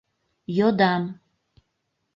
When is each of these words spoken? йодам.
йодам. 0.57 1.03